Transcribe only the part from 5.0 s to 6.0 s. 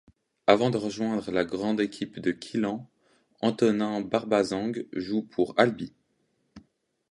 pour Albi.